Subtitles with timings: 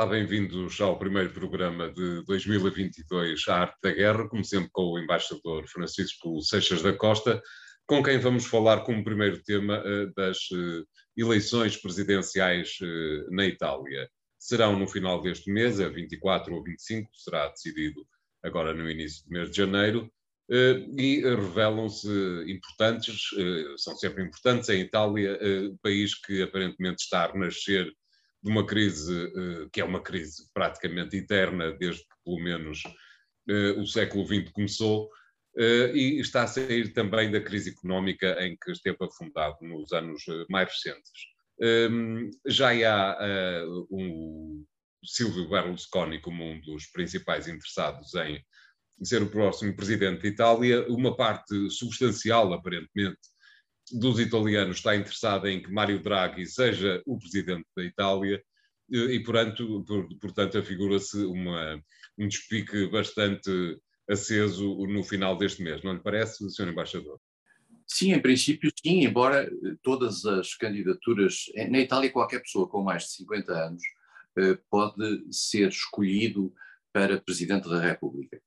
[0.00, 4.98] Olá, bem-vindos ao primeiro programa de 2022, A Arte da Guerra, como sempre com o
[4.98, 7.42] embaixador Francisco Seixas da Costa,
[7.86, 10.84] com quem vamos falar como primeiro tema eh, das eh,
[11.18, 14.08] eleições presidenciais eh, na Itália.
[14.38, 18.00] Serão no final deste mês, a 24 ou 25, será decidido
[18.42, 20.10] agora no início do mês de janeiro,
[20.98, 22.08] e revelam-se
[22.48, 23.28] importantes,
[23.76, 25.38] são sempre importantes, em Itália,
[25.80, 27.92] país que aparentemente está a renascer
[28.42, 29.30] de uma crise
[29.72, 32.82] que é uma crise praticamente eterna, desde que pelo menos
[33.76, 35.10] o século XX começou,
[35.56, 40.22] Uh, e está a sair também da crise económica em que esteve afundado nos anos
[40.28, 41.10] eh, mais recentes.
[41.60, 44.64] Ehm, já há um
[45.04, 48.40] Silvio Berlusconi como um dos principais interessados em
[49.02, 50.86] ser o próximo presidente de Itália.
[50.88, 53.18] Uma parte substancial, aparentemente,
[53.92, 58.42] dos italianos está interessada em que Mário Draghi seja o presidente da Itália
[58.88, 63.50] e, portanto, por, portanto afigura-se um despique bastante
[64.08, 66.68] aceso no final deste mês, não lhe parece, Sr.
[66.68, 67.20] Embaixador?
[67.92, 72.84] Sim, em princípio sim, embora eh, todas as candidaturas, eh, na Itália qualquer pessoa com
[72.84, 73.82] mais de 50 anos
[74.38, 76.54] eh, pode ser escolhido
[76.92, 78.40] para Presidente da República.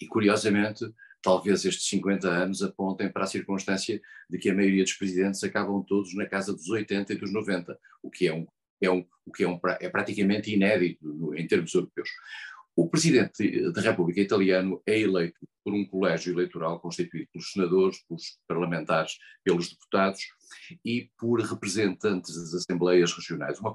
[0.00, 0.84] E curiosamente,
[1.26, 5.82] talvez estes 50 anos apontem para a circunstância de que a maioria dos presidentes acabam
[5.82, 8.46] todos na casa dos 80 e dos 90, o que é um,
[8.80, 12.08] é um, o que é, um, é praticamente inédito em termos europeus.
[12.76, 18.38] O presidente da República Italiano é eleito por um colégio eleitoral constituído pelos senadores, pelos
[18.46, 20.20] parlamentares, pelos deputados
[20.84, 23.58] e por representantes das assembleias regionais.
[23.58, 23.74] Uma,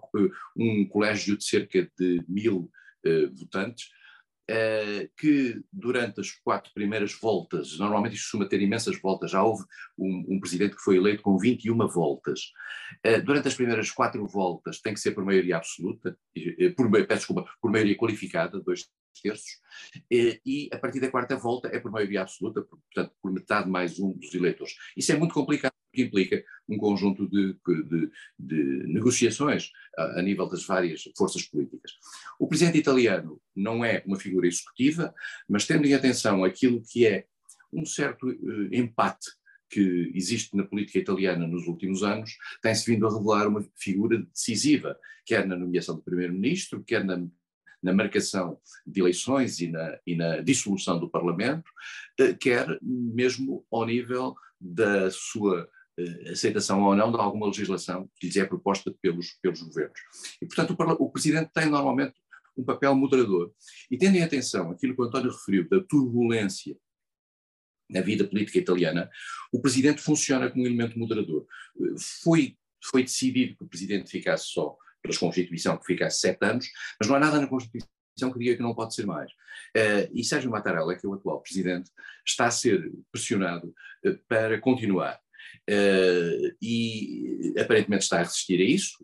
[0.56, 2.72] um colégio de cerca de mil
[3.06, 3.90] uh, votantes,
[5.18, 9.64] que durante as quatro primeiras voltas, normalmente isto costuma ter imensas voltas, já houve
[9.98, 12.52] um, um presidente que foi eleito com 21 voltas.
[13.06, 16.18] Uh, durante as primeiras quatro voltas tem que ser por maioria absoluta,
[16.76, 18.88] por, peço desculpa, por maioria qualificada, dois
[19.22, 19.60] terços,
[20.10, 24.14] e a partir da quarta volta é por maioria absoluta, portanto, por metade mais um
[24.14, 24.74] dos eleitores.
[24.96, 30.48] Isso é muito complicado, porque implica um conjunto de, de, de negociações a, a, nível
[30.48, 31.92] das várias forças políticas.
[32.40, 35.14] O presidente italiano não é uma figura executiva,
[35.48, 37.26] mas tendo em atenção aquilo que é
[37.72, 39.30] um certo uh, empate
[39.70, 44.98] que existe na política italiana nos últimos anos, tem-se vindo a revelar uma figura decisiva,
[45.26, 47.26] quer na nomeação do primeiro-ministro, quer na
[47.82, 51.68] na marcação de eleições e na, e na dissolução do Parlamento,
[52.20, 55.68] eh, quer mesmo ao nível da sua
[56.30, 60.00] aceitação ou não de alguma legislação que lhes é proposta pelos, pelos governos.
[60.42, 62.16] E, portanto, o, o Presidente tem normalmente
[62.58, 63.54] um papel moderador.
[63.90, 66.78] E tendo em atenção aquilo que o António referiu da turbulência
[67.90, 69.10] na vida política italiana,
[69.52, 71.46] o Presidente funciona como um elemento moderador.
[71.80, 76.46] Eh, foi, foi decidido que o Presidente ficasse só pela Constituição que fica há sete
[76.46, 76.68] anos,
[77.00, 77.90] mas não há nada na Constituição
[78.32, 79.32] que diga que não pode ser mais.
[79.76, 81.90] Uh, e Sérgio Mattarella, que é o atual presidente,
[82.26, 83.74] está a ser pressionado
[84.06, 85.20] uh, para continuar.
[85.70, 88.98] Uh, e aparentemente está a resistir a isso,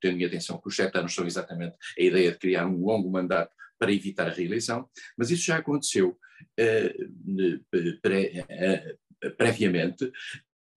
[0.00, 3.10] tendo em atenção que os sete anos são exatamente a ideia de criar um longo
[3.10, 6.16] mandato para evitar a reeleição, mas isso já aconteceu
[9.36, 10.10] previamente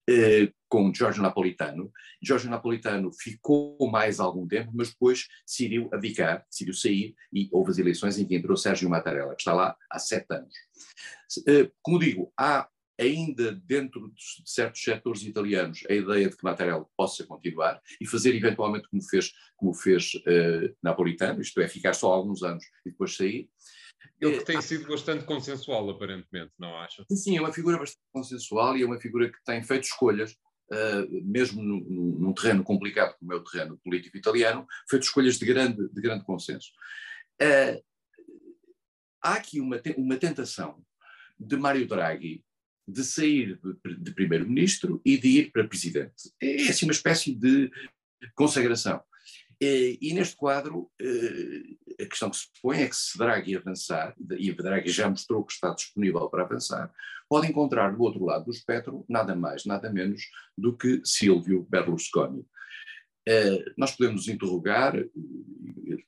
[0.09, 1.91] eh, com Giorgio Napolitano.
[2.21, 7.77] Giorgio Napolitano ficou mais algum tempo, mas depois decidiu abdicar, decidiu sair e houve as
[7.77, 10.53] eleições em que entrou Sérgio Mattarella, que está lá há sete anos.
[11.45, 16.85] Eh, como digo, há ainda dentro de certos setores italianos a ideia de que Mattarella
[16.95, 22.11] possa continuar e fazer eventualmente como fez, como fez uh, Napolitano, isto é, ficar só
[22.11, 23.49] alguns anos e depois sair.
[24.19, 27.05] Ele que tem sido bastante consensual, aparentemente, não acha?
[27.11, 30.33] Sim, é uma figura bastante consensual e é uma figura que tem feito escolhas,
[30.71, 31.79] uh, mesmo num,
[32.19, 36.25] num, terreno complicado como é o terreno político italiano, feito escolhas de grande, de grande
[36.25, 36.71] consenso.
[37.41, 37.83] Uh,
[39.21, 40.83] há aqui uma, uma tentação
[41.39, 42.43] de Mário Draghi
[42.87, 46.31] de sair de, de primeiro-ministro e de ir para presidente.
[46.41, 47.69] É assim uma espécie de
[48.35, 49.01] consagração.
[49.59, 54.15] E, e neste quadro, eh, a questão que se põe é que se Draghi avançar,
[54.37, 56.93] e Draghi já mostrou que está disponível para avançar,
[57.27, 60.21] pode encontrar do outro lado do espectro nada mais, nada menos
[60.55, 62.45] do que Silvio Berlusconi.
[63.27, 64.93] Uh, nós podemos interrogar,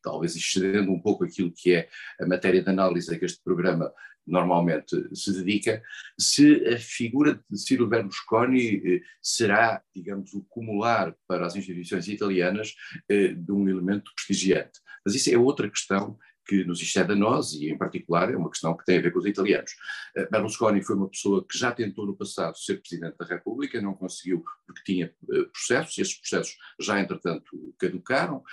[0.01, 1.89] talvez excedendo um pouco aquilo que é
[2.21, 3.91] a matéria de análise a que este programa
[4.29, 5.81] normalmente se dedica,
[6.17, 12.75] se a figura de Ciro Berlusconi eh, será, digamos, o cumular para as instituições italianas
[13.09, 14.79] eh, de um elemento prestigiante.
[15.05, 16.17] Mas isso é outra questão
[16.49, 19.13] que nos excede a nós e, em particular, é uma questão que tem a ver
[19.13, 19.71] com os italianos.
[20.17, 23.93] Uh, Berlusconi foi uma pessoa que já tentou no passado ser Presidente da República, não
[23.93, 25.13] conseguiu porque tinha
[25.53, 27.45] processos, e esses processos já, entretanto,
[27.77, 28.43] caducaram,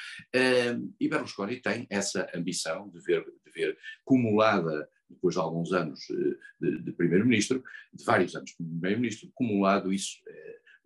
[1.00, 4.88] e Berlusconi tem essa ambição de ver, de ver cumulada
[5.26, 6.00] depois de alguns anos
[6.60, 7.62] de, de primeiro-ministro,
[7.92, 10.18] de vários anos de primeiro-ministro, cumulado isso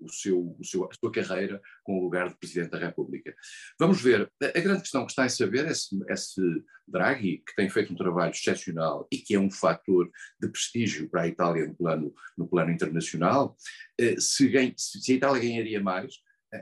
[0.01, 3.35] o seu, o seu, a sua carreira com o lugar de Presidente da República.
[3.79, 6.41] Vamos ver, a grande questão que está em saber é se, é se
[6.89, 10.11] Draghi, que tem feito um trabalho excepcional e que é um fator
[10.41, 13.57] de prestígio para a Itália no plano, no plano internacional,
[13.99, 16.15] eh, se, ganha, se a Itália ganharia mais,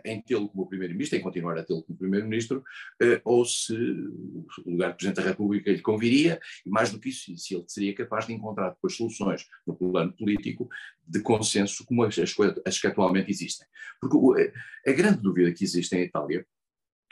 [0.04, 2.62] em tê-lo como primeiro-ministro, em continuar a tê-lo como primeiro-ministro,
[3.00, 7.08] eh, ou se o lugar de Presidente da República lhe conviria, e mais do que
[7.08, 10.68] isso, se ele seria capaz de encontrar depois soluções no plano político
[11.06, 13.66] de consenso como as, as que atualmente existem.
[14.00, 14.52] Porque eh,
[14.90, 16.46] a grande dúvida que existe em Itália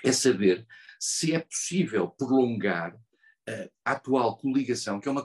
[0.04, 0.66] é saber
[1.00, 2.96] se é possível prolongar
[3.48, 5.24] a atual coligação, que é uma,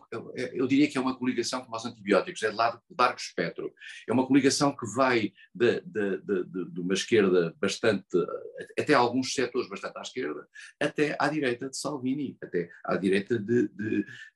[0.53, 3.73] eu diria que é uma coligação como os antibióticos, é de largo, largo espectro.
[4.07, 8.05] É uma coligação que vai de, de, de, de, uma esquerda bastante,
[8.77, 10.47] até alguns setores bastante à esquerda,
[10.79, 13.43] até à direita de Salvini, até à direita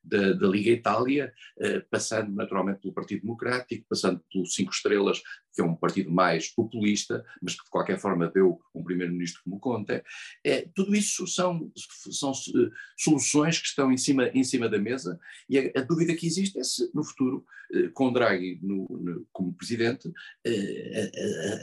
[0.02, 5.22] da Liga Itália, eh, passando naturalmente pelo Partido Democrático, passando pelo Cinco Estrelas,
[5.56, 9.58] que é um partido mais populista, mas que de qualquer forma deu um primeiro-ministro como
[9.58, 10.02] Conte.
[10.44, 11.72] É, tudo isso são,
[12.10, 15.18] são eh, soluções que estão em cima, em cima da mesa
[15.48, 19.26] e a, a dúvida que existe é se no futuro, eh, com Draghi no, no,
[19.32, 20.12] como presidente,
[20.44, 21.10] eh,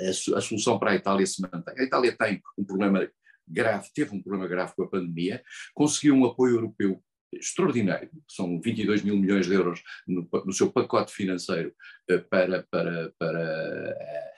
[0.01, 1.75] a, a, a, solução para a Itália se mantém.
[1.77, 3.09] A Itália tem um problema
[3.47, 7.01] grave, teve um problema grave com a pandemia, conseguiu um apoio europeu
[7.31, 11.73] extraordinário, são 22 mil milhões de euros no, no seu pacote financeiro
[12.09, 14.32] eh, para, para, para uh,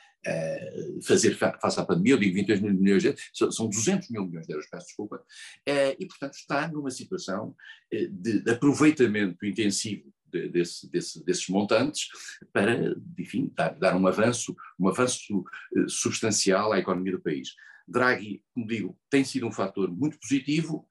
[1.04, 4.48] fazer face à pandemia, eu digo 22 mil milhões de euros, são 200 mil milhões
[4.48, 7.56] de euros, peço desculpa, uh, e portanto está numa situação
[7.92, 10.14] de, de aproveitamento intensivo
[10.52, 12.10] Desse, desse, desses montantes
[12.52, 15.46] para, enfim, dar, dar, um avanço, um avanço
[15.88, 17.56] substancial à economia do país.
[17.88, 20.86] Draghi, como digo, tem sido um fator muito positivo,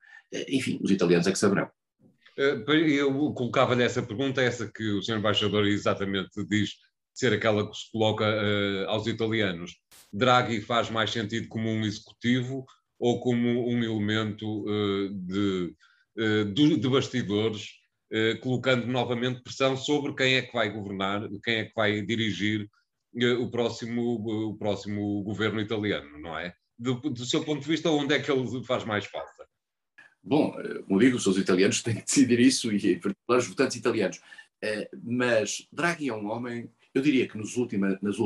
[0.49, 1.71] enfim, os italianos é que saberão.
[2.37, 5.19] Eu colocava-lhe essa pergunta, essa que o Sr.
[5.19, 6.77] Embaixador exatamente diz
[7.15, 9.77] ser aquela que se coloca uh, aos italianos.
[10.13, 12.67] Draghi faz mais sentido como um executivo
[12.99, 15.75] ou como um elemento uh, de,
[16.19, 16.45] uh,
[16.79, 17.83] de, bastidores,
[18.43, 22.71] colocando novamente pressão sobre quem é que vai governar, quem é que vai dirigir
[23.41, 26.55] o, próximo, o próximo governo italiano, não é?
[26.79, 29.49] Do, do seu ponto de vista, onde é que ele faz mais falta?
[30.23, 30.55] Bom,
[30.87, 34.21] como digo, os italianos têm que decidir isso, e em particular os votantes italianos.
[35.03, 38.17] Mas Draghi é um homem eu diria que nos última, nas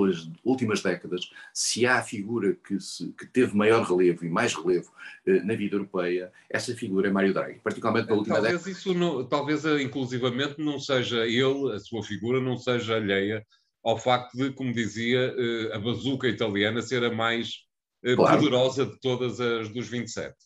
[0.45, 4.93] últimas décadas, se há a figura que, se, que teve maior relevo e mais relevo
[5.27, 8.71] eh, na vida europeia, essa figura é Mário Draghi, particularmente na última talvez década.
[8.71, 13.45] Isso não, talvez, eh, inclusivamente, não seja ele, a sua figura, não seja alheia
[13.83, 17.65] ao facto de, como dizia, eh, a bazuca italiana ser a mais
[18.03, 18.39] eh, claro.
[18.39, 20.37] poderosa de todas as dos 27.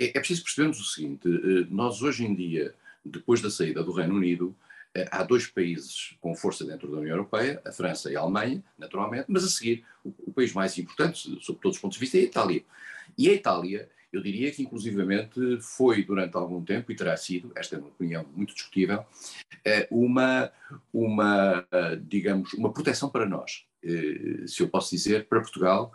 [0.00, 2.74] É, é preciso percebermos o seguinte: eh, nós hoje em dia,
[3.04, 4.56] depois da saída do Reino Unido,
[5.10, 9.26] há dois países com força dentro da União Europeia, a França e a Alemanha, naturalmente,
[9.28, 12.20] mas a seguir, o, o país mais importante, sob todos os pontos de vista, é
[12.20, 12.64] a Itália.
[13.16, 17.76] E a Itália, eu diria que inclusivamente foi durante algum tempo, e terá sido, esta
[17.76, 19.04] é uma opinião muito discutível,
[19.64, 20.52] eh, uma,
[20.92, 23.64] uma eh, digamos, uma proteção para nós,
[24.46, 25.92] se eu posso dizer, para Portugal,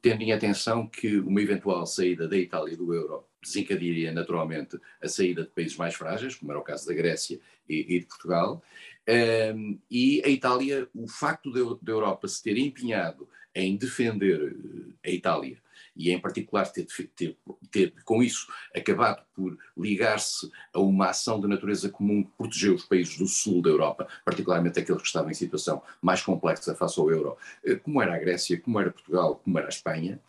[0.00, 5.42] tendo em atenção que uma eventual saída da Itália do euro desencadearia naturalmente a saída
[5.42, 8.62] de países mais frágeis, como era o caso da Grécia e, e de Portugal,
[9.54, 14.56] um, e a Itália, o facto da Europa se ter empenhado em defender
[15.04, 15.62] eh, a Itália
[15.96, 17.36] e em particular ter, ter,
[17.70, 22.84] ter, com isso acabado por ligar-se a uma ação de natureza comum que protegeu os
[22.84, 27.10] países do sul da Europa, particularmente aqueles que estavam em situação mais complexa face ao
[27.10, 30.20] euro, eh, como era a Grécia, como era Portugal, como era a Espanha,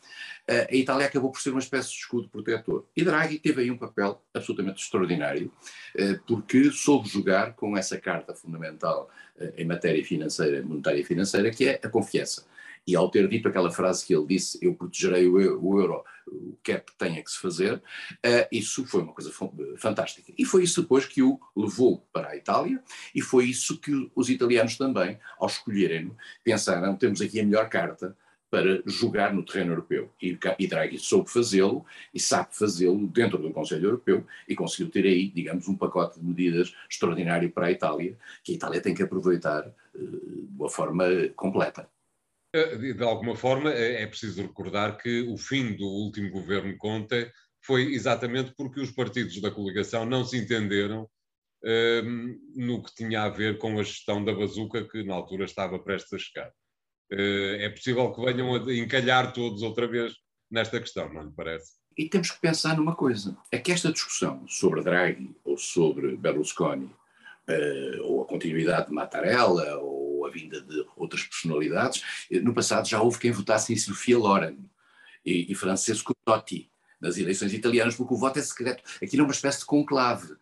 [0.48, 2.86] a Itália acabou por ser uma espécie de escudo protetor.
[2.96, 5.52] E Draghi teve aí um papel absolutamente extraordinário,
[5.96, 9.10] eh, porque soube jogar com essa carta fundamental
[9.58, 12.46] em matéria financeira, monetária e financeira, que é a confiança.
[12.88, 16.72] E ao ter dito aquela frase que ele disse, eu protegerei o euro, o que
[16.72, 17.82] é que tenha que se fazer,
[18.52, 19.32] isso foi uma coisa
[19.78, 20.32] fantástica.
[20.38, 22.82] E foi isso depois que o levou para a Itália,
[23.14, 28.16] e foi isso que os italianos também, ao escolherem-no, pensaram: temos aqui a melhor carta
[28.50, 30.12] para jogar no terreno europeu.
[30.22, 35.06] E, e Draghi soube fazê-lo e sabe fazê-lo dentro do Conselho Europeu e conseguiu ter
[35.06, 39.04] aí, digamos, um pacote de medidas extraordinário para a Itália, que a Itália tem que
[39.04, 41.90] aproveitar uh, de uma forma completa.
[42.54, 47.30] Eh, de alguma forma, é, é preciso recordar que o fim do último governo Conte
[47.62, 51.10] foi exatamente porque os partidos da coligação não se entenderam
[51.66, 55.80] um, no que tinha a ver com a gestão da bazuca que na altura estava
[55.80, 56.52] prestes a chegar.
[57.12, 60.16] Uh, é possível que venham a encalhar todos outra vez
[60.50, 61.74] nesta questão, não lhe parece?
[61.98, 66.86] E temos que pensar numa coisa: é que esta discussão sobre Draghi ou sobre Berlusconi,
[66.86, 73.00] uh, ou a continuidade de Mattarella, ou a vinda de outras personalidades, no passado já
[73.00, 74.58] houve quem votasse em Sofia Loren
[75.24, 78.84] e, e Francesco Totti nas eleições italianas, porque o voto é secreto.
[79.02, 80.36] Aqui é uma espécie de conclave.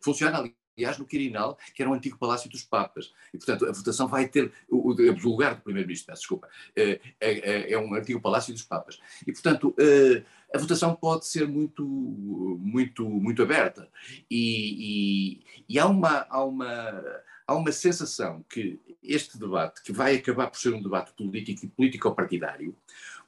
[0.00, 3.12] Funciona ali aliás, no Quirinal, que era o um antigo Palácio dos Papas.
[3.34, 4.52] E, portanto, a votação vai ter.
[4.68, 8.98] O, o lugar do Primeiro-Ministro, desculpa, é, é, é, um antigo Palácio dos Papas.
[9.26, 10.22] E, portanto, eh,
[10.54, 13.88] a votação pode ser muito, muito, muito aberta.
[14.30, 17.04] E, e, e há, uma, há, uma,
[17.46, 21.68] há uma sensação que este debate, que vai acabar por ser um debate político e
[21.68, 22.76] político-partidário,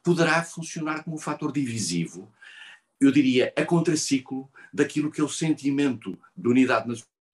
[0.02, 2.30] poderá funcionar como um fator divisivo
[3.00, 6.86] eu diria, a contraciclo daquilo que é o sentimento de unidade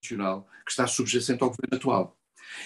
[0.02, 2.16] nacional que está subjacente ao governo atual.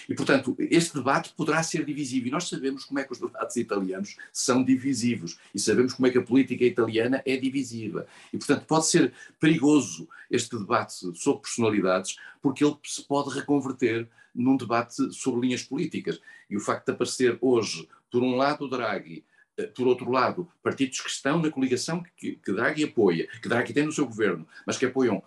[0.07, 2.27] E, portanto, este debate poderá ser divisivo.
[2.27, 5.37] E nós sabemos como é que os debates italianos são divisivos.
[5.53, 8.07] E sabemos como é que a política italiana é divisiva.
[8.31, 14.55] E, portanto, pode ser perigoso este debate sobre personalidades, porque ele se pode reconverter num
[14.55, 16.21] debate sobre linhas políticas.
[16.49, 19.25] E o facto de aparecer hoje, por um lado, o Draghi,
[19.57, 23.73] eh, por outro lado, partidos que estão na coligação que, que Draghi apoia, que Draghi
[23.73, 25.21] tem no seu governo, mas que apoiam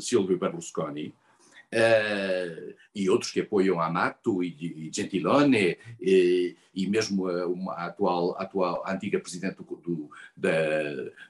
[0.00, 1.14] Silvio Berlusconi,
[1.72, 7.86] uh, e outros que apoiam Amato e, e Gentilone, e, e mesmo a, uma, a
[7.86, 10.50] atual, a atual a antiga presidente do, do, da,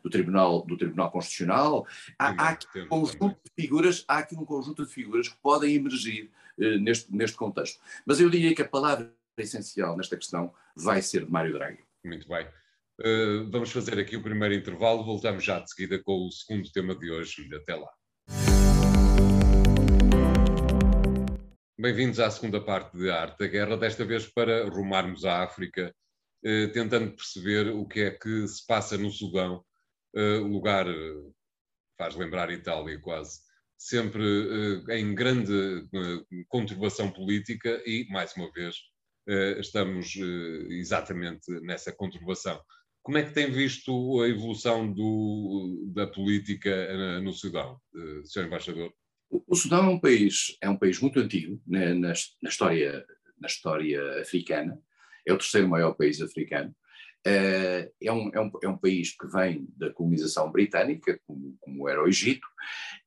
[0.03, 1.87] do, Tribunal, do Tribunal Constitucional.
[2.19, 5.75] Há, há aqui um conjunto de figuras, há aqui um conjunto de figuras que podem
[5.75, 6.31] emergir
[6.81, 7.81] neste, neste contexto.
[8.07, 11.81] Mas eu diria que a palavra essencial nesta questão vai ser de Mário Draghi.
[12.05, 12.47] Muito bem.
[13.01, 16.97] Uh, vamos fazer aqui o primeiro intervalo, voltamos já de seguida com o segundo tema
[16.97, 17.49] de hoje.
[17.55, 17.89] Até lá.
[21.79, 25.95] Bem-vindos à segunda parte de Arte da Guerra, desta vez para rumarmos à África,
[26.45, 29.65] uh, tentando perceber o que é que se passa no Sudão,
[30.17, 30.87] uh, lugar,
[31.97, 33.39] faz lembrar Itália quase,
[33.77, 34.25] sempre
[34.91, 35.89] em grande
[36.49, 38.75] conturbação política e, mais uma vez,
[39.29, 42.59] eh, estamos eh, exatamente nessa conturbação.
[43.09, 47.81] Como é que tem visto a evolução do, da política eh, no Sudão,
[48.23, 48.45] Sr.
[48.45, 48.93] Embaixador?
[49.31, 52.13] O Sudão é um país, é um país muito antigo né, na,
[52.43, 53.07] na, história,
[53.41, 54.79] na história africana,
[55.27, 56.77] é o terceiro maior país africano.
[57.25, 62.05] É um, é, um, é um país que vem da colonização britânica, como, como era
[62.05, 62.47] o Egito,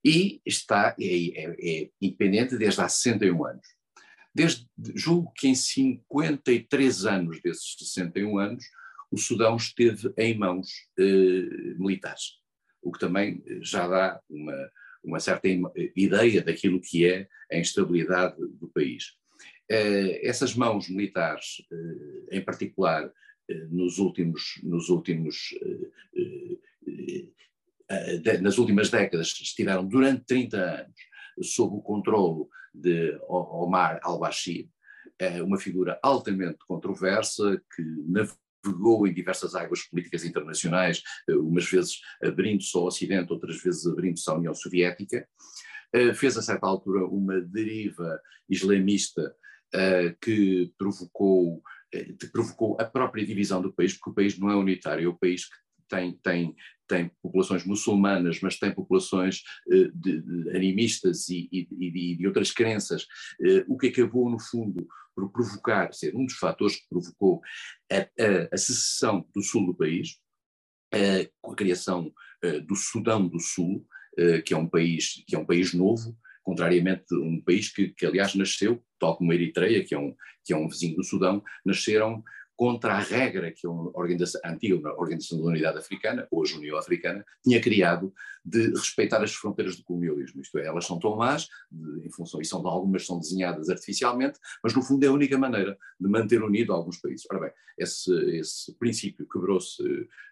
[0.04, 3.68] e está, é, é, é independente desde há 61 anos.
[4.34, 4.66] Desde,
[4.96, 8.66] julgo que em 53 anos desses 61 anos,
[9.12, 12.40] o Sudão esteve em mãos eh, militares,
[12.82, 14.72] o que também já dá uma,
[15.04, 15.48] uma certa
[15.96, 19.18] ideia daquilo que é a instabilidade do país.
[19.70, 23.12] Eh, essas mãos militares, eh, em particular,
[23.52, 27.28] eh, nos últimos, nos últimos eh,
[27.90, 30.96] eh, nas últimas décadas, estiveram durante 30 anos
[31.42, 34.70] sob o controlo de Omar al-Bashir,
[35.44, 37.82] uma figura altamente controversa que
[38.66, 44.30] navegou em diversas águas políticas internacionais, eh, umas vezes abrindo-se ao Ocidente, outras vezes abrindo-se
[44.30, 45.28] à União Soviética.
[45.94, 49.36] Eh, fez a certa altura uma deriva islamista
[49.74, 54.56] eh, que provocou, que provocou a própria divisão do país, porque o país não é
[54.56, 55.56] unitário, é o país que
[55.92, 56.56] tem, tem,
[56.88, 62.52] tem populações muçulmanas, mas tem populações uh, de, de animistas e, e, e, de outras
[62.52, 67.42] crenças, uh, o que acabou, no fundo, por provocar, ser um dos fatores que provocou
[67.92, 70.18] a, a, a secessão do sul do país,
[70.96, 72.12] uh, com a criação
[72.66, 73.86] do Sudão do Sul,
[74.48, 78.04] que é um país que é um país novo, contrariamente a um país que, que,
[78.04, 81.44] aliás nasceu, tal como a Eritreia, que é um, que é um vizinho do Sudão,
[81.64, 82.24] nasceram
[82.62, 87.26] contra a regra que a, organização, a antiga Organização da Unidade Africana, hoje União Africana,
[87.44, 88.14] tinha criado
[88.46, 90.44] de respeitar as fronteiras do colonialismo.
[90.44, 94.38] Isto é, elas são tão más, de, em função, e são, algumas são desenhadas artificialmente,
[94.64, 97.26] mas no fundo é a única maneira de manter unido alguns países.
[97.32, 99.82] Ora bem, esse, esse princípio quebrou-se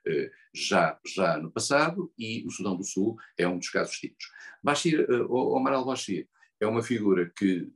[0.05, 4.27] eh, já, já no passado e o Sudão do Sul é um dos casos típicos.
[4.61, 6.27] Bashir, eh, Omar al-Bashir
[6.59, 7.71] é uma figura que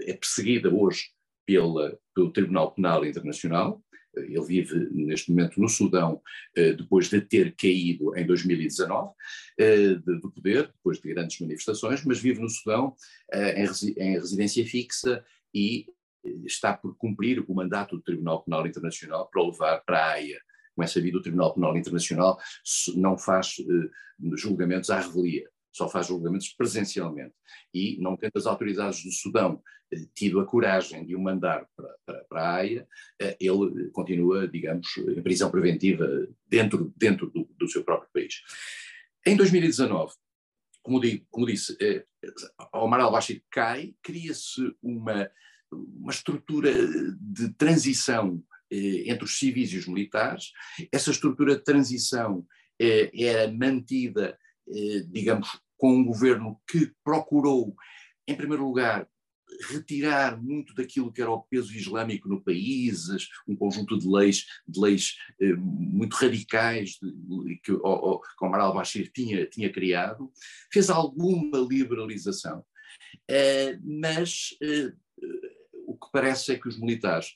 [0.00, 1.10] eh, é perseguida hoje
[1.46, 3.82] pela, pelo Tribunal Penal Internacional.
[4.14, 6.20] Ele vive neste momento no Sudão,
[6.54, 9.14] eh, depois de ter caído em 2019
[9.58, 12.94] eh, do poder, depois de grandes manifestações, mas vive no Sudão
[13.32, 13.64] eh,
[13.96, 15.86] em residência fixa e
[16.44, 20.38] está por cumprir o mandato do Tribunal Penal Internacional para o levar para a AIA,
[20.74, 22.38] como é sabido, o Tribunal Penal Internacional
[22.94, 23.56] não faz
[24.36, 27.34] julgamentos à revelia só faz julgamentos presencialmente.
[27.72, 31.96] E, não tendo as autoridades do Sudão eh, tido a coragem de o mandar para,
[32.04, 32.88] para, para a Haia,
[33.20, 36.06] eh, ele continua, digamos, em prisão preventiva
[36.46, 38.42] dentro, dentro do, do seu próprio país.
[39.26, 40.12] Em 2019,
[40.82, 42.04] como, digo, como disse, eh,
[42.74, 45.30] Omar al-Bashir cai, cria-se uma,
[45.72, 46.70] uma estrutura
[47.18, 50.50] de transição entre os civis e os militares.
[50.90, 52.46] Essa estrutura de transição
[52.80, 54.38] era mantida
[54.68, 55.48] eh, digamos,
[55.82, 57.74] com um governo que procurou,
[58.28, 59.04] em primeiro lugar,
[59.68, 63.08] retirar muito daquilo que era o peso islâmico no país,
[63.48, 67.00] um conjunto de leis, de leis eh, muito radicais
[67.64, 70.30] que o, Omar al-Bashir tinha, tinha criado,
[70.72, 72.64] fez alguma liberalização,
[73.28, 74.92] eh, mas eh,
[75.84, 77.34] o que parece é que os militares,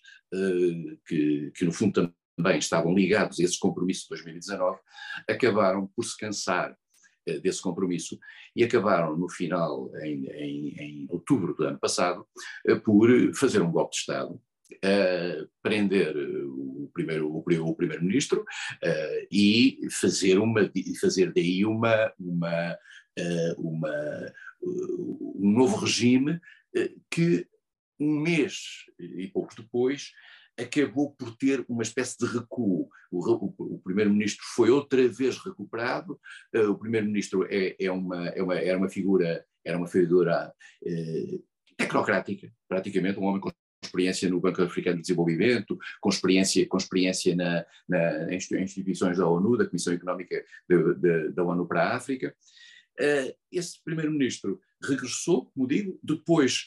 [1.05, 4.79] que, que no fundo também estavam ligados a esse compromisso de 2019,
[5.29, 6.77] acabaram por se cansar
[7.43, 8.19] desse compromisso
[8.55, 12.27] e acabaram no final, em, em, em, outubro do ano passado,
[12.67, 14.41] eh, por fazer um golpe de Estado,
[15.63, 20.69] prender o primeiro o, o primeiro-ministro uh, e fazer uma
[21.01, 22.77] fazer daí uma uma
[23.57, 24.33] uma
[24.65, 26.41] um novo regime
[27.09, 27.47] que
[27.99, 30.13] um mês e pouco depois
[30.59, 32.89] acabou por ter uma espécie de recuo.
[33.11, 36.19] O, o, o primeiro-ministro foi outra vez recuperado.
[36.55, 41.45] Uh, o primeiro-ministro é, é, uma, é uma, era uma figura, era uma figura uh,
[41.77, 43.51] tecnocrática, praticamente, um homem com
[43.83, 49.29] experiência no Banco Africano de Desenvolvimento, com experiência, com experiência na, na, em instituições da
[49.29, 52.35] ONU, da Comissão Económica de, de, da ONU para a África.
[52.99, 56.65] Uh, esse primeiro-ministro regressou, como digo, depois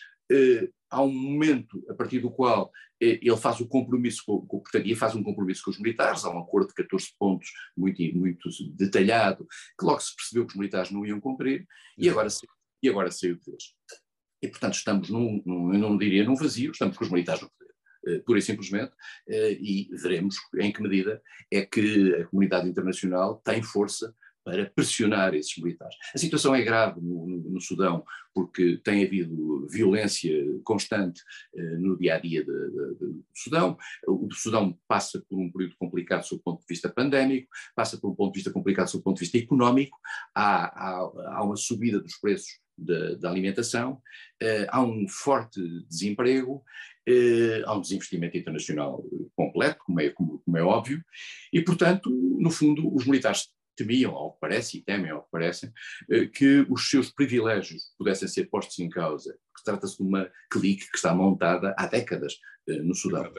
[0.89, 4.95] há um momento a partir do qual eh, ele faz o compromisso com, com portanto,
[4.95, 9.47] faz um compromisso com os militares, há um acordo de 14 pontos muito, muito detalhado,
[9.77, 11.65] que logo se percebeu que os militares não iam cumprir,
[11.97, 12.27] e agora,
[12.81, 13.63] e agora saiu de vez.
[14.41, 17.49] E, portanto, estamos num, num, eu não diria num vazio, estamos com os militares no
[17.49, 17.69] poder.
[18.07, 18.91] Uh, pura e simplesmente,
[19.27, 24.15] uh, e veremos em que medida é que a comunidade internacional tem força
[24.49, 25.95] para pressionar esses militares.
[26.13, 30.33] A situação é grave no, no, no Sudão, porque tem havido violência
[30.63, 31.21] constante
[31.55, 33.77] eh, no dia a dia do Sudão.
[34.07, 38.09] O Sudão passa por um período complicado sob o ponto de vista pandémico, passa por
[38.09, 39.97] um ponto de vista complicado sob o ponto de vista económico,
[40.33, 44.01] há, há, há uma subida dos preços da, alimentação,
[44.41, 46.63] eh, há um forte desemprego,
[47.07, 49.03] eh, há um desinvestimento internacional
[49.35, 51.03] completo, como é, como, como é óbvio,
[51.51, 55.71] e, portanto, no fundo, os militares temiam, ao que parece, e temem, ao que parece,
[56.09, 60.89] eh, que os seus privilégios pudessem ser postos em causa, porque trata-se de uma clique
[60.89, 63.31] que está montada há décadas eh, no Sudão.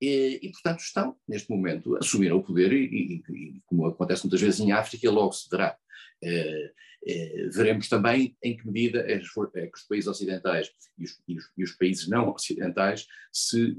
[0.00, 4.40] E, e, portanto, estão, neste momento, assumiram o poder e, e, e, como acontece muitas
[4.40, 5.76] vezes em África, logo se dará.
[6.24, 6.72] É,
[7.06, 11.72] é, veremos também em que medida é, que os países ocidentais e os, os, os
[11.72, 13.76] países não ocidentais se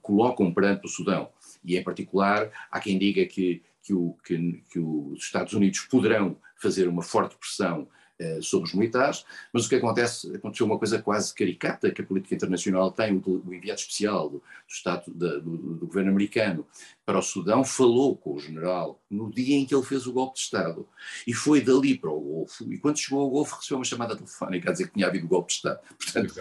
[0.00, 1.32] colocam perante o Sudão.
[1.64, 6.36] E, em particular, há quem diga que que, o, que, que os Estados Unidos poderão
[6.56, 7.86] fazer uma forte pressão
[8.18, 12.04] eh, sobre os militares, mas o que acontece, aconteceu uma coisa quase caricata que a
[12.04, 16.66] política internacional tem, o, o enviado especial do, do Estado, da, do, do, governo americano
[17.04, 20.36] para o Sudão falou com o general no dia em que ele fez o golpe
[20.36, 20.88] de Estado
[21.26, 24.70] e foi dali para o Golfo, e quando chegou ao Golfo recebeu uma chamada telefónica
[24.70, 25.80] a dizer que tinha havido golpe de Estado.
[26.02, 26.34] Portanto,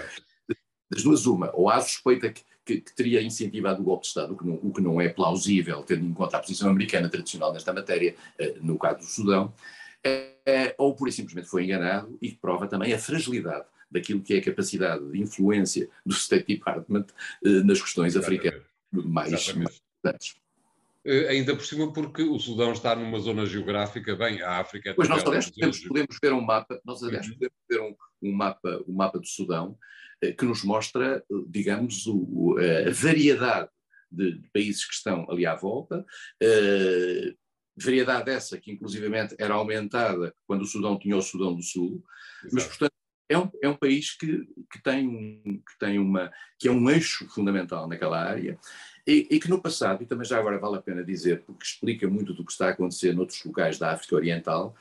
[0.89, 4.33] das duas uma, ou há suspeita que que, que, teria incentivado o golpe de Estado,
[4.33, 7.53] o que, não, o que não é plausível, tendo em conta a posição americana tradicional
[7.53, 9.53] nesta matéria, eh, no caso do Sudão,
[10.45, 14.43] é, ou por simplesmente foi enganado e prova também a fragilidade daquilo que é a
[14.43, 17.05] capacidade de influência do State Department
[17.43, 20.35] eh, nas questões africanas mais importantes.
[21.29, 24.93] Ainda por cima, porque o Sudão está numa zona geográfica, bem, a África.
[24.95, 27.33] Pois nós, aliás, podemos, podemos, ver um mapa, nós, aliás, uhum.
[27.33, 29.77] podemos ver um, um, mapa, um mapa do Sudão,
[30.21, 33.69] eh, que nos mostra, eh, digamos, o, a variedade
[34.11, 36.03] de, de, países que estão ali à volta,
[37.77, 42.03] variedade essa que inclusivamente era aumentada quando o Sudão tinha o Sudão do Sul,
[42.39, 42.55] Exato.
[42.55, 42.93] mas portanto
[43.27, 46.89] é um, é um país que, que, tem um, que tem uma que é um
[46.89, 48.57] eixo fundamental naquela área
[49.05, 52.07] e, e, que no passado, e também já agora vale a pena dizer, porque explica
[52.07, 54.75] muito do que está a acontecer noutros locais da África Oriental,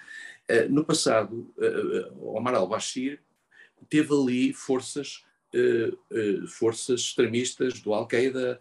[0.50, 3.20] uh, no passado uh, Omar al-Bashir
[3.88, 5.24] teve ali forças
[6.48, 8.58] forças extremistas do Al-Qaeda,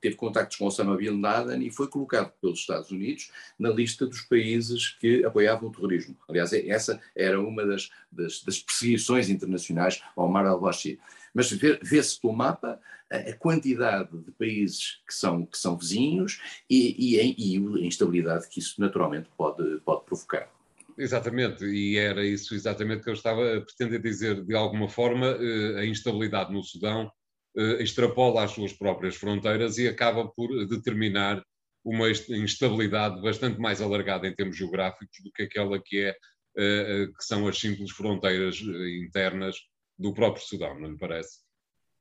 [0.00, 4.20] teve contactos com Osama Bin Laden e foi colocado pelos Estados Unidos na lista dos
[4.22, 6.16] países que apoiavam o terrorismo.
[6.28, 10.98] Aliás, essa era uma das, das, das perseguições internacionais ao Omar al-Bashir.
[11.36, 17.54] Mas vê-se pelo mapa a quantidade de países que são, que são vizinhos e, e,
[17.54, 20.50] e a instabilidade que isso naturalmente pode, pode provocar.
[20.96, 24.42] Exatamente, e era isso exatamente que eu estava a pretender dizer.
[24.42, 27.12] De alguma forma, eh, a instabilidade no Sudão
[27.54, 31.44] eh, extrapola as suas próprias fronteiras e acaba por determinar
[31.84, 36.16] uma instabilidade bastante mais alargada em termos geográficos do que aquela que é
[36.56, 38.58] eh, que são as simples fronteiras
[39.04, 39.56] internas
[39.98, 41.46] do próprio Sudão, não lhe parece?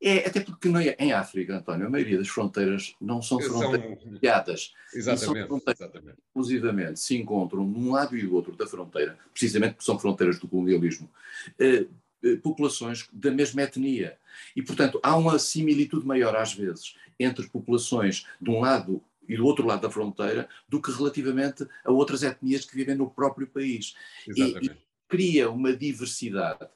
[0.01, 4.73] É, até porque é, em África, António, a maioria das fronteiras não são fronteiras guiadas.
[4.93, 6.17] Exatamente, são exatamente.
[6.27, 10.47] Exclusivamente se encontram num lado e do outro da fronteira, precisamente porque são fronteiras do
[10.47, 11.10] colonialismo,
[11.58, 11.88] eh,
[12.23, 14.17] eh, populações da mesma etnia.
[14.55, 19.45] E, portanto, há uma similitude maior, às vezes, entre populações de um lado e do
[19.45, 23.95] outro lado da fronteira do que relativamente a outras etnias que vivem no próprio país.
[24.27, 24.85] Exatamente.
[25.08, 26.68] Cria uma diversidade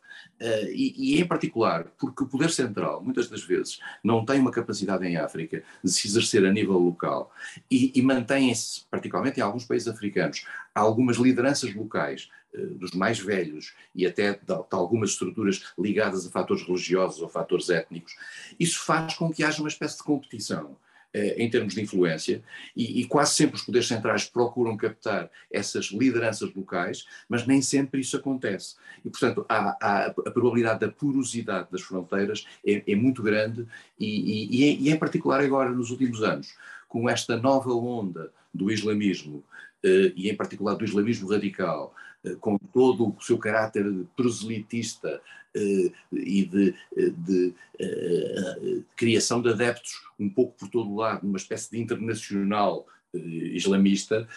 [0.41, 4.51] Uh, e, e, em particular, porque o poder central, muitas das vezes, não tem uma
[4.51, 7.33] capacidade em África de se exercer a nível local
[7.69, 13.73] e, e mantém-se, particularmente em alguns países africanos, algumas lideranças locais, uh, dos mais velhos
[13.93, 18.15] e até de, de, algumas estruturas ligadas a fatores religiosos ou fatores étnicos,
[18.57, 20.77] isso faz com que haja uma espécie de competição
[21.13, 22.43] em termos de influência,
[22.75, 28.01] e, e, quase sempre os poderes centrais procuram captar essas lideranças locais, mas nem sempre
[28.01, 28.75] isso acontece.
[29.03, 33.65] E, portanto, há, há a probabilidade da porosidade das fronteiras é, é muito grande,
[33.99, 36.53] e, e, e, em particular agora, nos últimos anos,
[36.87, 39.43] com esta nova onda do islamismo,
[39.83, 42.08] eh, e em particular do islamismo radical, eh,
[42.39, 45.21] com todo o seu caráter proselitista
[45.55, 51.25] eh, e de, eh, de, de, criação de adeptos um pouco por todo o lado,
[51.25, 54.27] numa espécie de internacional islamista,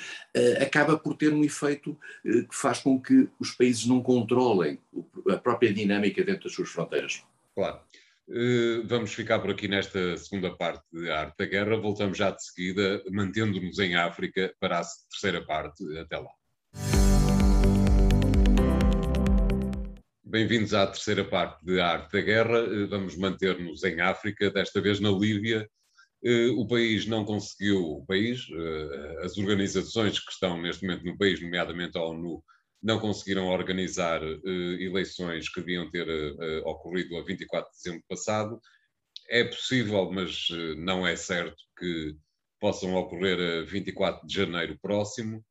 [0.63, 4.79] acaba por ter um efeito que faz com que os países não controlem
[5.29, 7.23] a própria dinâmica dentro das suas fronteiras.
[7.55, 7.81] Claro.
[8.87, 11.77] Vamos ficar por aqui nesta segunda parte de Arte da Guerra.
[11.77, 15.85] Voltamos já de seguida, mantendo-nos em África, para a terceira parte.
[15.99, 16.31] Até lá.
[20.33, 22.61] Bem-vindos à terceira parte de Arte da Guerra.
[22.61, 25.71] Eh, vamos manter-nos em África, desta vez na Líbia.
[26.25, 31.19] Eh, o país não conseguiu, o país, eh, as organizações que estão neste momento no
[31.19, 32.43] país, nomeadamente a ONU,
[32.83, 34.23] não conseguiram organizar
[34.81, 36.09] eleições que deviam ter
[36.65, 38.59] ocorrido a 24 de dezembro passado.
[39.29, 42.17] É possível, mas não é certo que
[42.59, 45.45] possam ocorrer a 24 de janeiro próximo.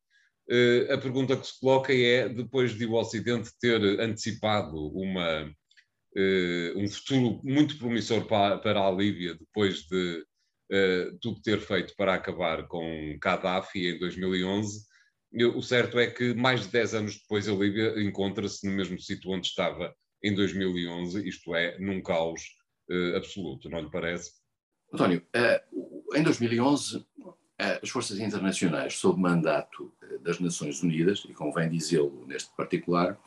[0.51, 6.77] Uh, a pergunta que se coloca é, depois de o Ocidente ter antecipado uma, uh,
[6.77, 10.25] um futuro muito promissor para, para a Líbia, depois de
[10.69, 14.91] uh, tudo ter feito para acabar com Gaddafi em 2011,
[15.55, 19.31] o certo é que mais de 10 anos depois a Líbia encontra-se no mesmo sítio
[19.31, 22.41] onde estava em 2011, isto é, num caos
[23.15, 24.33] absoluto, não lhe parece?
[24.93, 25.25] António,
[26.13, 27.05] em 2011
[27.81, 33.17] as forças internacionais sob mandato das Nações Unidas, e convém dizê-lo neste particular,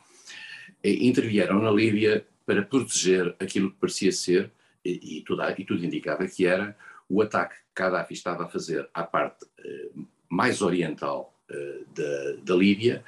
[0.82, 4.50] eh, intervieram na Líbia para proteger aquilo que parecia ser,
[4.84, 6.76] e, tudo, e tudo indicava que era,
[7.08, 9.90] o ataque que Gaddafi estava a fazer à parte eh,
[10.28, 13.04] mais oriental eh, da, da Líbia,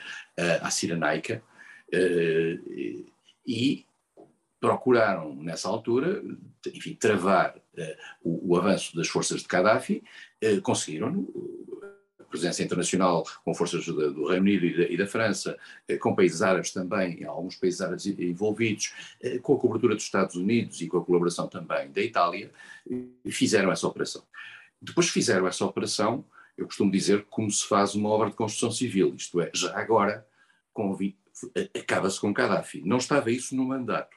[0.62, 1.43] à Cirenaica,
[3.47, 3.87] e
[4.61, 6.23] procuraram, nessa altura,
[6.67, 7.57] enfim, travar
[8.23, 10.03] o, o, avanço das forças de Gaddafi,
[10.62, 11.27] conseguiram
[12.37, 15.57] presença internacional com forças do, do Reino Unido e da, e da, França,
[15.88, 20.37] eh, com países árabes também, alguns países árabes envolvidos, eh, com a cobertura dos Estados
[20.37, 22.51] Unidos e com a colaboração também da Itália,
[23.31, 24.22] fizeram essa operação.
[24.81, 26.25] Depois fizeram essa operação,
[26.57, 30.27] eu costumo dizer como se faz uma obra de construção civil, isto é, já agora
[31.75, 32.83] acaba-se com Gaddafi.
[32.85, 34.15] Não estava isso no mandato.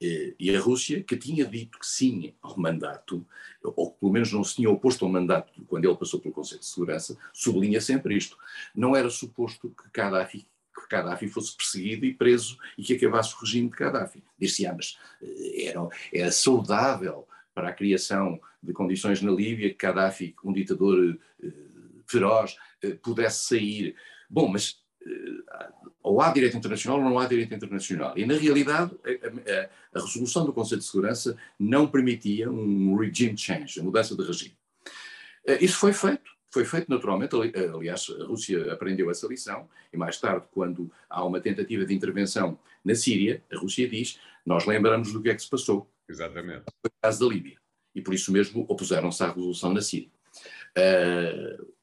[0.00, 3.26] Eh, e a Rússia, que tinha dito que sim ao mandato,
[3.62, 6.66] ou pelo menos não se tinha oposto ao mandato quando ele passou pelo Conselho de
[6.66, 8.36] Segurança, sublinha sempre isto.
[8.74, 13.38] Não era suposto que Gaddafi, que Gaddafi fosse perseguido e preso e que acabasse o
[13.40, 14.22] regime de Gaddafi.
[14.38, 19.86] Diz-se, ah, mas eh, era, era saudável para a criação de condições na Líbia que
[19.86, 21.52] Gaddafi, um ditador eh,
[22.06, 22.56] feroz,
[23.02, 23.96] pudesse sair.
[24.28, 24.78] Bom, mas
[26.06, 28.16] ou há direito internacional ou não há direito internacional.
[28.16, 33.36] E, na realidade, a, a, a, resolução do Conselho de Segurança não permitia um regime
[33.36, 34.56] change, a mudança de regime.
[35.46, 40.18] Eh, isso foi feito, foi feito naturalmente, aliás, a Rússia aprendeu essa lição, e mais
[40.20, 45.20] tarde, quando há uma tentativa de intervenção na Síria, a Rússia diz, nós lembramos do
[45.20, 46.64] que é que se passou, Exatamente.
[46.80, 47.58] Foi o caso da Líbia.
[47.94, 50.10] E por isso mesmo opuseram-se à revolução na Síria.
[50.76, 51.75] Uh,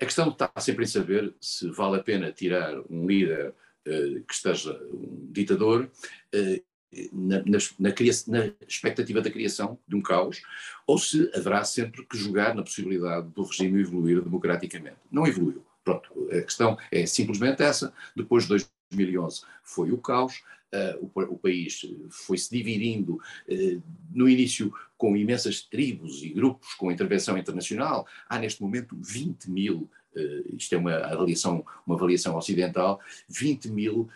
[0.00, 3.54] a questão está sempre em saber se vale a pena tirar um líder
[3.86, 5.90] uh, que esteja um ditador
[6.34, 6.64] uh,
[7.12, 7.90] na, na, na,
[8.28, 10.42] na, expectativa da criação de um caos,
[10.86, 14.96] ou se haverá sempre que jogar na possibilidade do regime evoluir democraticamente.
[15.10, 15.64] Não evoluiu.
[15.82, 17.92] Pronto, a questão é simplesmente essa.
[18.16, 18.50] Depois de
[18.90, 25.62] 2011 foi o caos, uh, o, o, país foi-se dividindo uh, no início com imensas
[25.62, 28.06] tribos e grupos com intervenção internacional.
[28.28, 34.08] Há neste momento 20 mil Uh, isto é uma avaliação, uma avaliação ocidental, 20 mil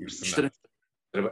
[0.00, 0.58] estrangeiros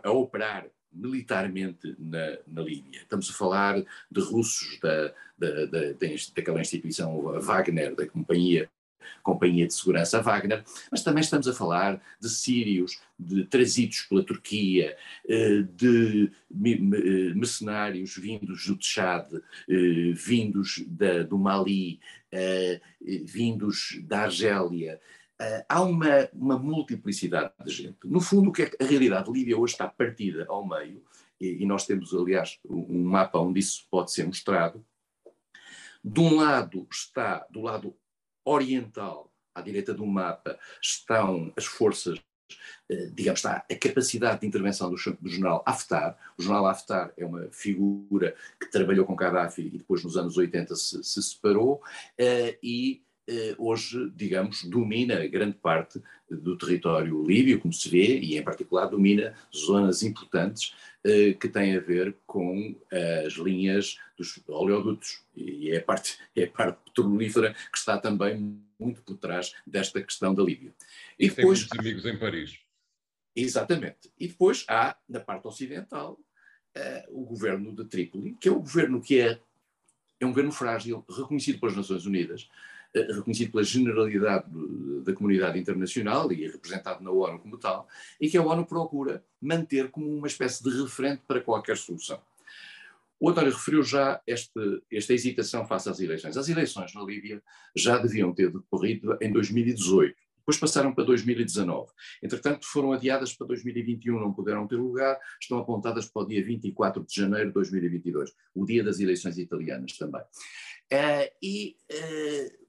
[0.03, 3.01] a operar militarmente na, na, Líbia.
[3.01, 5.92] Estamos a falar de russos da, da, da,
[6.35, 8.71] daquela instituição Wagner, da companhia,
[9.23, 14.97] companhia de segurança Wagner, mas também estamos a falar de sírios, de trazidos pela Turquia,
[15.29, 19.33] eh, de mercenários vindos do Tchad,
[19.69, 25.01] eh, vindos da, do Mali, eh, vindos da Argélia,
[25.69, 27.99] há uma, uma, multiplicidade de gente.
[28.05, 31.03] No fundo, o que é a realidade de Líbia hoje está partida ao meio,
[31.40, 34.85] e, e, nós temos, aliás, um mapa onde isso pode ser mostrado.
[36.03, 37.95] De um lado está, do lado
[38.47, 42.19] oriental, à direita do mapa, estão as forças
[42.91, 46.17] uh, digamos, está a capacidade de intervenção do, do, general Haftar.
[46.39, 50.75] O general Haftar é uma figura que trabalhou com Gaddafi e depois nos anos 80
[50.77, 53.06] se, se separou uh, e eh,
[53.59, 59.35] hoje, digamos, domina grande parte do território líbio, como se vê, e em particular domina
[59.55, 62.75] zonas importantes eh, que têm a ver com
[63.27, 68.61] as linhas dos oleodutos, e é a parte, é a parte petrolífera que está também
[68.79, 70.73] muito por trás desta questão da Líbia.
[71.19, 72.59] E, e depois, tem muitos amigos em Paris.
[73.35, 74.11] Exatamente.
[74.19, 76.19] E depois há, na parte ocidental,
[77.09, 79.41] o governo de Trípoli, que é o governo que é,
[80.21, 84.47] é um governo frágil, reconhecido pelas Nações Unidas, eh, reconhecido pela generalidade
[85.05, 87.89] da comunidade internacional e representado na ONU como tal,
[88.21, 92.21] e que a ONU procura manter como uma espécie de referente para qualquer solução.
[93.19, 96.37] O António referiu já este, esta hesitação face às eleições.
[96.37, 97.43] As eleições na Líbia
[97.75, 101.91] já deviam ter decorrido em 2018, depois passaram para 2019.
[102.23, 107.05] Entretanto, foram adiadas para 2021, não puderam ter lugar, estão apontadas para o dia 24
[107.05, 110.21] de janeiro de 2022, o dia das eleições italianas também.
[110.93, 112.65] Uh, e uh,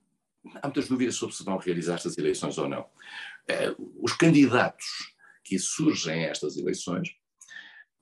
[0.56, 2.82] há muitas dúvidas sobre se vão realizar estas eleições ou não.
[2.82, 7.16] Uh, os candidatos que surgem a estas eleições,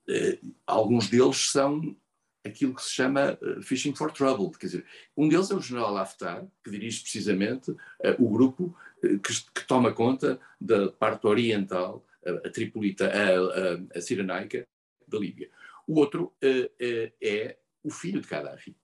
[0.09, 1.95] uh, alguns deles são
[2.43, 5.97] aquilo que se chama uh, Fishing for Trouble, quer dizer, um deles é o general
[5.97, 7.75] Haftar, que dirige precisamente
[8.19, 9.17] o grupo que,
[9.53, 14.67] que, toma conta da parte oriental, a, Tripolita, a, a, a Cirenaica
[15.07, 15.49] da Líbia.
[15.87, 18.75] O outro é o filho de Gaddafi,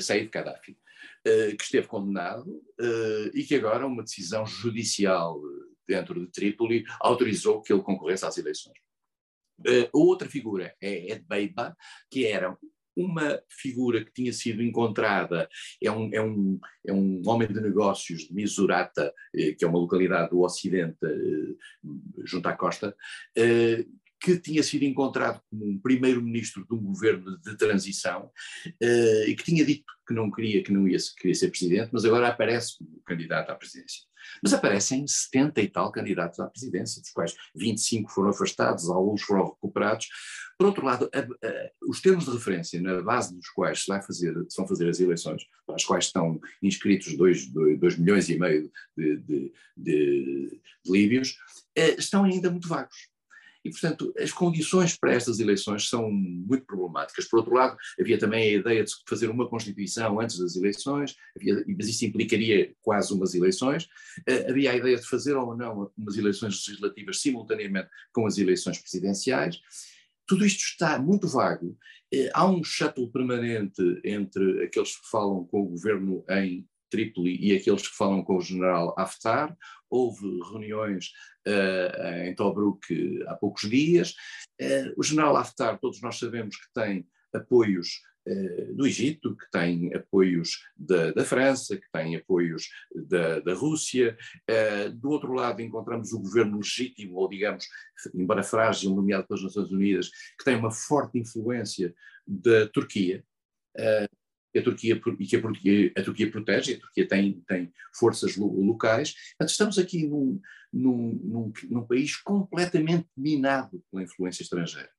[0.00, 0.76] Said Gaddafi.
[1.22, 5.38] Eh, que esteve condenado eh, e que agora uma decisão judicial
[5.86, 8.78] dentro de Trípoli autorizou que ele concorresse às eleições.
[9.58, 11.76] Uh, outra figura é Ed Beiba,
[12.10, 12.56] que era
[12.96, 15.46] uma figura que tinha sido encontrada,
[15.82, 20.30] é um, é um, é um homem de negócios de Misurata, que é uma localidade
[20.30, 20.98] do Ocidente,
[22.24, 22.96] junto à costa,
[24.20, 28.30] que tinha sido encontrado como um primeiro-ministro de um governo de transição
[28.66, 32.04] uh, e que tinha dito que não queria, que não ia queria ser presidente, mas
[32.04, 34.02] agora aparece como candidato à presidência.
[34.42, 39.48] Mas aparecem 70 e tal candidatos à presidência, dos quais 25 foram afastados, alguns foram
[39.48, 40.08] recuperados.
[40.58, 44.02] Por outro lado, a, a, os termos de referência na base dos quais se, vai
[44.02, 48.70] fazer, se vão fazer as eleições, para as quais estão inscritos 2 milhões e meio
[48.96, 51.36] de, de, de, de líbios,
[51.76, 53.09] eh, estão ainda muito vagos.
[53.64, 57.26] E, portanto, as condições para estas eleições são muito problemáticas.
[57.26, 61.64] Por outro lado, havia também a ideia de fazer uma Constituição antes das eleições, havia,
[61.66, 63.84] mas isso implicaria quase umas eleições.
[64.28, 68.78] Uh, havia a ideia de fazer ou não umas eleições legislativas simultaneamente com as eleições
[68.78, 69.60] presidenciais.
[70.26, 71.76] Tudo isto está muito vago.
[72.14, 77.56] Uh, há um shuttle permanente entre aqueles que falam com o governo em Trípoli e
[77.56, 79.56] aqueles que falam com o general Haftar.
[79.88, 81.12] Houve reuniões
[81.46, 84.14] uh, em Tobruk há poucos dias.
[84.60, 89.94] Uh, o general Haftar, todos nós sabemos que tem apoios uh, do Egito, que tem
[89.94, 92.68] apoios da, da França, que tem apoios
[93.08, 94.16] da, da Rússia.
[94.94, 97.66] do outro lado, encontramos o governo legítimo, ou digamos,
[98.14, 101.94] embora frágil, nomeado pelas Nações Unidas, que tem uma forte influência
[102.26, 103.24] da Turquia
[104.56, 109.14] a Turquia, e que a Turquia, a Turquia protege, a Turquia tem, tem forças locais.
[109.30, 110.40] Portanto, estamos aqui num,
[110.72, 114.90] num, num, num país completamente minado pela influência estrangeira.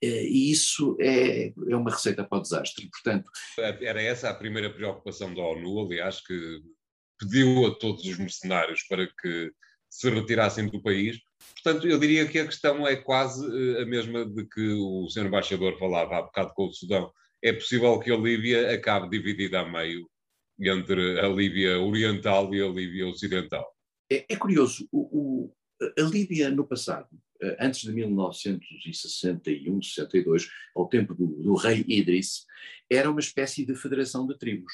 [0.00, 2.88] E isso é, é uma receita para o desastre.
[2.88, 6.62] Portanto, Era essa a primeira preocupação da ONU, aliás, que
[7.18, 9.52] pediu a todos os mercenários para que
[9.90, 11.18] se retirassem do país.
[11.62, 13.44] Portanto, eu diria que a questão é quase
[13.80, 15.26] a mesma de que o Sr.
[15.26, 17.10] Embaixador falava há bocado com o Sudão.
[17.42, 20.08] É possível que a Líbia acabe dividida a meio
[20.60, 23.64] entre a Líbia Oriental e a Líbia Ocidental.
[24.10, 27.08] É, é curioso, o, o, a Líbia no passado,
[27.40, 32.44] eh, antes de 1961, 62, ao tempo do, do rei Idris,
[32.90, 34.72] era uma espécie de federação de tribos.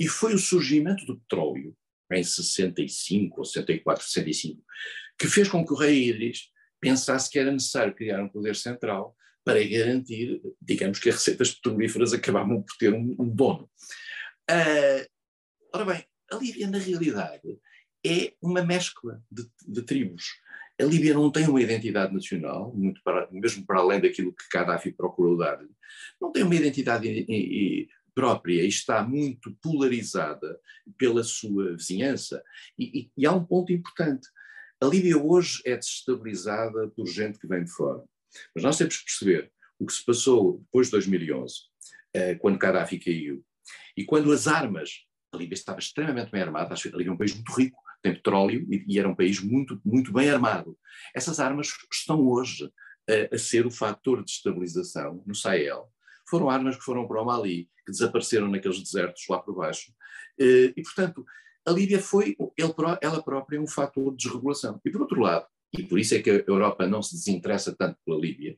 [0.00, 1.76] E foi o surgimento do petróleo,
[2.10, 4.62] em 65 ou 64, 65,
[5.18, 9.14] que fez com que o rei Idris pensasse que era necessário criar um poder central
[9.48, 13.70] para garantir, digamos que as receitas petrolíferas acabavam por ter um, um dono.
[14.50, 15.08] Uh,
[15.72, 17.58] ora bem, a Líbia, na realidade,
[18.04, 20.24] é uma mescla de, de, tribos.
[20.78, 24.92] A Líbia não tem uma identidade nacional, muito para, mesmo para além daquilo que Gaddafi
[24.92, 25.70] procurou dar-lhe,
[26.20, 30.60] não tem uma identidade e, e, própria e está muito polarizada
[30.98, 32.44] pela sua vizinhança.
[32.78, 34.28] E, e, há um ponto importante:
[34.78, 38.04] a Líbia hoje é desestabilizada por gente que vem de fora.
[38.54, 41.54] Mas nós temos que perceber o que se passou depois de 2011,
[42.14, 43.44] eh, quando Gaddafi caiu,
[43.96, 47.34] e quando as armas, a Líbia estava extremamente bem armada, a Líbia é um país
[47.34, 50.78] muito rico, tem petróleo e, era um país muito, muito bem armado.
[51.14, 52.70] Essas armas estão hoje
[53.08, 55.90] a, a ser o fator de estabilização no Sahel.
[56.28, 59.92] Foram armas que foram para o Mali, que desapareceram naqueles desertos lá por baixo.
[60.38, 61.24] Eh, e, portanto,
[61.66, 62.36] a Líbia foi
[63.00, 64.80] ela própria um fator de desregulação.
[64.84, 67.98] E, por outro lado, e por isso é que a Europa não se desinteressa tanto
[68.04, 68.56] pela Líbia,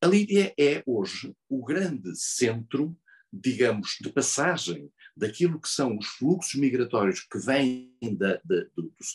[0.00, 2.96] a Líbia é hoje o grande centro
[3.32, 8.66] digamos, de passagem daquilo que são os fluxos migratórios que vêm da, da,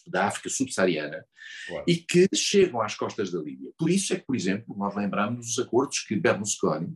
[0.07, 1.25] da África subsaariana
[1.67, 1.85] claro.
[1.87, 3.71] e que chegam às costas da Líbia.
[3.77, 6.95] Por isso é que, por exemplo, nós lembramos os acordos que Berlusconi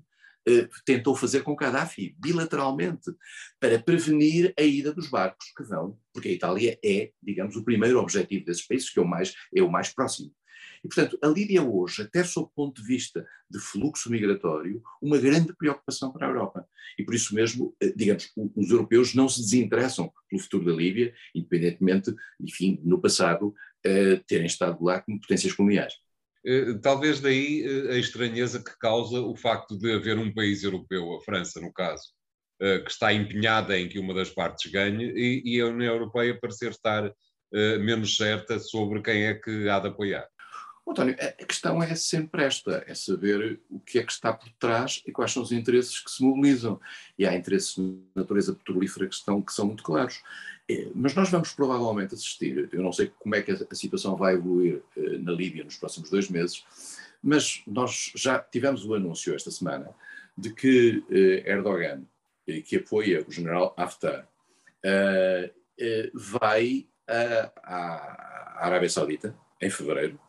[0.85, 3.11] tentou fazer com Gaddafi, bilateralmente,
[3.59, 7.99] para prevenir a ida dos barcos que vão, porque a Itália é, digamos, o primeiro
[7.99, 10.31] objetivo desses países, que é o mais, é o mais próximo.
[10.83, 15.17] E, portanto, a Líbia hoje, até sob o ponto de vista de fluxo migratório, uma
[15.17, 16.67] grande preocupação para a Europa.
[16.97, 21.11] E por isso mesmo, eh, digamos, os europeus não se desinteressam pelo futuro da Líbia,
[21.33, 25.93] independentemente, enfim, no passado, uh, terem estado lá como potências coloniais.
[26.45, 31.21] Eh, talvez daí a estranheza que causa o facto de haver um país europeu, a
[31.21, 32.03] França no caso,
[32.57, 35.11] que está empenhada em que uma das partes ganhe
[35.43, 37.11] e a União Europeia parecer estar
[37.51, 40.25] menos certa sobre quem é que há de apoiar.
[40.87, 45.01] António, a questão é sempre esta, é saber o que é que está por trás
[45.05, 46.79] e quais são os interesses que se mobilizam.
[47.17, 50.21] E há interesses de natureza petrolífera que, estão, que são muito claros.
[50.67, 54.33] É, mas nós vamos provavelmente assistir, eu não sei como é que a situação vai
[54.33, 56.65] evoluir eh, na Líbia nos próximos dois meses,
[57.21, 59.91] mas nós já tivemos o anúncio esta semana
[60.35, 62.01] de que eh, Erdogan,
[62.47, 64.27] eh, que apoia o general Haftar,
[66.13, 70.19] vai à Arábia Saudita em fevereiro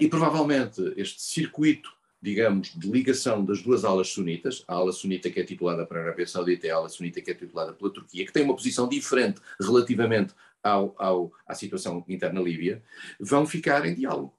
[0.00, 1.92] e provavelmente este circuito,
[2.24, 6.04] digamos, de ligação das duas alas sunitas, a ala sunita que é titulada para a
[6.04, 8.88] Arábia Saudita e a ala sunita que é titulada pela Turquia, que tem uma posição
[8.88, 12.82] diferente relativamente ao, ao, à situação interna líbia,
[13.20, 14.34] vão ficar em diálogo.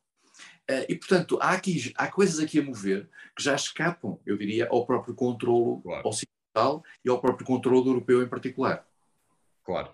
[0.67, 4.67] Uh, e, portanto, há, aqui, há coisas aqui a mover que já escapam, eu diria,
[4.71, 6.07] ao próprio controlo claro.
[6.07, 8.83] ocidental e ao próprio controlo europeu em particular.
[9.63, 9.91] Claro.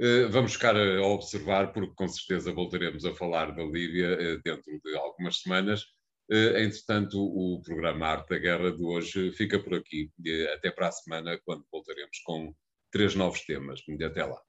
[0.00, 4.80] Eh, vamos ficar a observar, porque com certeza voltaremos a falar da Líbia eh, dentro
[4.84, 5.92] de algumas semanas.
[6.30, 10.10] Eh, entretanto, o programa Arte da Guerra de hoje fica por aqui.
[10.54, 12.54] Até para a semana, quando voltaremos com
[12.90, 13.80] três novos temas.
[14.04, 14.40] Até lá.